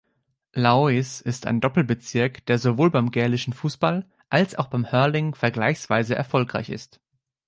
[0.55, 6.71] Laois ist ein Doppelbezirk, der sowohl beim gälischen Fußball als auch beim Hurling vergleichsweise erfolgreich
[6.71, 6.99] ist.